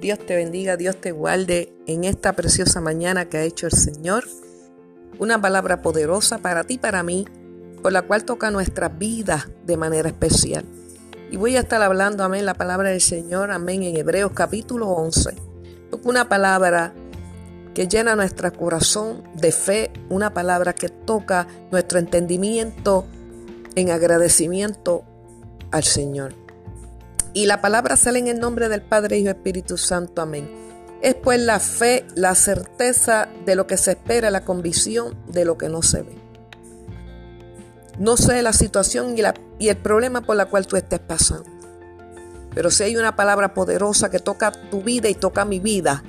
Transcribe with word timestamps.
Dios 0.00 0.18
te 0.18 0.36
bendiga, 0.36 0.76
Dios 0.76 0.96
te 1.00 1.10
guarde 1.12 1.72
en 1.86 2.04
esta 2.04 2.34
preciosa 2.34 2.80
mañana 2.80 3.28
que 3.28 3.38
ha 3.38 3.42
hecho 3.42 3.66
el 3.66 3.72
Señor. 3.72 4.24
Una 5.18 5.40
palabra 5.40 5.80
poderosa 5.80 6.38
para 6.38 6.64
ti 6.64 6.76
para 6.76 7.02
mí, 7.02 7.26
por 7.82 7.92
la 7.92 8.02
cual 8.02 8.24
toca 8.24 8.50
nuestra 8.50 8.90
vida 8.90 9.48
de 9.64 9.76
manera 9.76 10.08
especial. 10.08 10.64
Y 11.30 11.38
voy 11.38 11.56
a 11.56 11.60
estar 11.60 11.82
hablando, 11.82 12.24
amén, 12.24 12.44
la 12.44 12.54
palabra 12.54 12.90
del 12.90 13.00
Señor, 13.00 13.50
amén, 13.50 13.82
en 13.82 13.96
Hebreos 13.96 14.32
capítulo 14.34 14.88
11. 14.88 15.34
Una 16.04 16.28
palabra 16.28 16.92
que 17.74 17.88
llena 17.88 18.16
nuestro 18.16 18.52
corazón 18.52 19.22
de 19.34 19.50
fe, 19.50 19.90
una 20.10 20.34
palabra 20.34 20.74
que 20.74 20.88
toca 20.88 21.46
nuestro 21.70 21.98
entendimiento 21.98 23.06
en 23.74 23.90
agradecimiento 23.90 25.04
al 25.70 25.84
Señor. 25.84 26.45
Y 27.36 27.44
la 27.44 27.60
palabra 27.60 27.98
sale 27.98 28.18
en 28.18 28.28
el 28.28 28.40
nombre 28.40 28.70
del 28.70 28.80
Padre, 28.80 29.18
y 29.18 29.28
Espíritu 29.28 29.76
Santo. 29.76 30.22
Amén. 30.22 30.50
Es 31.02 31.16
pues 31.16 31.38
la 31.38 31.60
fe, 31.60 32.06
la 32.14 32.34
certeza 32.34 33.28
de 33.44 33.54
lo 33.54 33.66
que 33.66 33.76
se 33.76 33.90
espera, 33.90 34.30
la 34.30 34.46
convicción 34.46 35.22
de 35.26 35.44
lo 35.44 35.58
que 35.58 35.68
no 35.68 35.82
se 35.82 36.00
ve. 36.00 36.16
No 37.98 38.16
sé 38.16 38.40
la 38.40 38.54
situación 38.54 39.18
y, 39.18 39.22
y 39.58 39.68
el 39.68 39.76
problema 39.76 40.22
por 40.22 40.36
la 40.36 40.46
cual 40.46 40.66
tú 40.66 40.76
estés 40.76 40.98
pasando. 40.98 41.44
Pero 42.54 42.70
si 42.70 42.84
hay 42.84 42.96
una 42.96 43.16
palabra 43.16 43.52
poderosa 43.52 44.08
que 44.08 44.18
toca 44.18 44.50
tu 44.70 44.80
vida 44.80 45.10
y 45.10 45.14
toca 45.14 45.44
mi 45.44 45.60
vida, 45.60 46.04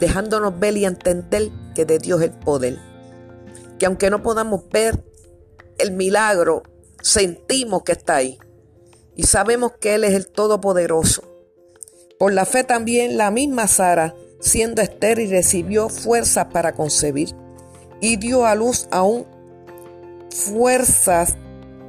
dejándonos 0.00 0.58
ver 0.58 0.74
y 0.78 0.86
entender 0.86 1.50
que 1.74 1.84
de 1.84 1.98
Dios 1.98 2.22
es 2.22 2.28
el 2.28 2.32
poder. 2.32 2.78
Que 3.78 3.84
aunque 3.84 4.08
no 4.08 4.22
podamos 4.22 4.66
ver 4.70 5.04
el 5.76 5.90
milagro, 5.90 6.62
sentimos 7.02 7.82
que 7.82 7.92
está 7.92 8.16
ahí 8.16 8.38
y 9.16 9.24
sabemos 9.24 9.72
que 9.80 9.94
Él 9.94 10.04
es 10.04 10.14
el 10.14 10.28
Todopoderoso. 10.28 11.22
Por 12.18 12.32
la 12.32 12.44
fe 12.44 12.64
también 12.64 13.16
la 13.16 13.30
misma 13.30 13.66
Sara, 13.66 14.14
siendo 14.40 14.82
estéril, 14.82 15.30
recibió 15.30 15.88
fuerzas 15.88 16.46
para 16.52 16.72
concebir 16.72 17.34
y 18.00 18.16
dio 18.16 18.46
a 18.46 18.54
luz 18.54 18.88
aún 18.90 19.26
fuerzas 20.30 21.36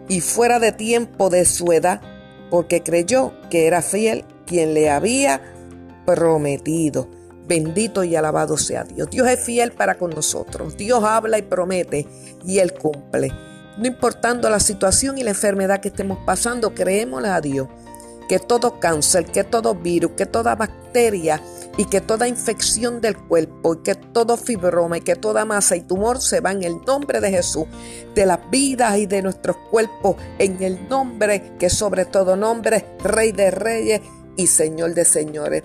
y 0.07 0.21
fuera 0.21 0.59
de 0.59 0.71
tiempo 0.71 1.29
de 1.29 1.45
su 1.45 1.71
edad, 1.73 2.02
porque 2.49 2.81
creyó 2.81 3.33
que 3.49 3.67
era 3.67 3.81
fiel 3.81 4.25
quien 4.45 4.73
le 4.73 4.89
había 4.89 5.41
prometido. 6.05 7.09
Bendito 7.45 8.03
y 8.03 8.15
alabado 8.15 8.57
sea 8.57 8.83
Dios. 8.83 9.09
Dios 9.09 9.27
es 9.27 9.39
fiel 9.39 9.71
para 9.71 9.97
con 9.97 10.11
nosotros. 10.11 10.75
Dios 10.75 11.03
habla 11.03 11.37
y 11.37 11.43
promete 11.43 12.07
y 12.45 12.59
Él 12.59 12.73
cumple. 12.73 13.31
No 13.78 13.88
importando 13.88 14.50
la 14.50 14.59
situación 14.59 15.17
y 15.17 15.23
la 15.23 15.31
enfermedad 15.31 15.80
que 15.80 15.89
estemos 15.89 16.17
pasando, 16.25 16.73
creémosle 16.73 17.30
a 17.30 17.42
Dios 17.42 17.67
que 18.28 18.39
todo 18.39 18.80
cáncer, 18.80 19.25
que 19.25 19.44
todo 19.44 19.75
virus, 19.75 20.11
que 20.11 20.25
toda 20.25 20.56
bacteria 20.56 21.42
y 21.78 21.86
que 21.86 22.02
toda 22.02 22.28
infección 22.28 23.02
del 23.02 23.17
cuerpo 23.17 23.75
y 23.75 23.83
que 23.83 23.95
todo 23.95 24.38
fibroma 24.38 24.98
y 24.98 25.02
que 25.02 25.16
toda 25.16 25.45
masa 25.45 25.75
y 25.75 25.81
tumor 25.81 26.22
se 26.22 26.42
va 26.42 26.52
en 26.52 26.64
el 26.64 26.81
nombre 26.86 27.22
de 27.22 27.31
Jesús, 27.31 27.66
de 28.16 28.25
las 28.25 28.39
vidas 28.50 28.98
y 28.98 29.05
de 29.05 29.22
nuestros 29.22 29.58
cuerpos, 29.70 30.17
en 30.39 30.61
el 30.61 30.89
nombre 30.89 31.53
que 31.58 31.70
sobre 31.70 32.05
todo 32.05 32.36
nombre, 32.36 32.86
Rey 33.03 33.31
de 33.31 33.52
Reyes 33.52 34.02
y 34.36 34.48
Señor 34.48 34.94
de 34.94 35.05
Señores. 35.05 35.64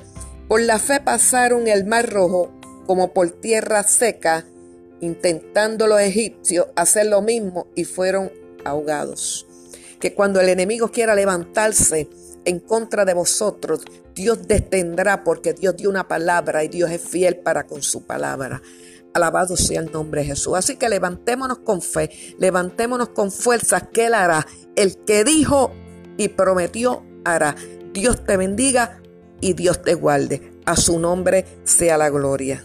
Por 0.49 0.61
la 0.63 0.79
fe 0.79 1.01
pasaron 1.01 1.67
el 1.67 1.85
mar 1.85 2.11
rojo 2.11 2.51
como 2.87 3.13
por 3.13 3.31
tierra 3.31 3.83
seca 3.83 4.45
intentando 5.03 5.87
los 5.87 6.01
egipcios 6.01 6.69
hacer 6.77 7.07
lo 7.07 7.21
mismo 7.21 7.67
y 7.75 7.85
fueron 7.85 8.33
ahogados. 8.65 9.47
Que 10.01 10.15
cuando 10.15 10.41
el 10.41 10.49
enemigo 10.49 10.91
quiera 10.91 11.15
levantarse 11.15 12.09
en 12.45 12.61
contra 12.61 13.05
de 13.05 13.13
vosotros, 13.13 13.83
Dios 14.15 14.47
detendrá 14.47 15.25
porque 15.25 15.53
Dios 15.53 15.77
dio 15.77 15.91
una 15.91 16.09
palabra 16.09 16.65
y 16.65 16.69
Dios 16.69 16.91
es 16.91 17.03
fiel 17.03 17.37
para 17.37 17.67
con 17.67 17.83
su 17.83 18.07
palabra. 18.07 18.63
Alabado 19.13 19.57
sea 19.57 19.81
el 19.81 19.93
nombre 19.93 20.23
de 20.23 20.29
Jesús. 20.29 20.55
Así 20.57 20.77
que 20.77 20.89
levantémonos 20.89 21.59
con 21.59 21.83
fe, 21.83 22.11
levantémonos 22.39 23.11
con 23.11 23.31
fuerza, 23.31 23.89
que 23.89 24.07
Él 24.07 24.15
hará. 24.15 24.47
El 24.77 24.97
que 25.05 25.25
dijo 25.25 25.73
y 26.17 26.29
prometió 26.29 27.05
hará. 27.25 27.57
Dios 27.93 28.25
te 28.25 28.37
bendiga 28.37 29.03
y 29.41 29.53
Dios 29.53 29.83
te 29.83 29.95
guarde. 29.95 30.53
A 30.65 30.77
su 30.77 30.99
nombre 30.99 31.45
sea 31.65 31.99
la 31.99 32.09
gloria. 32.09 32.65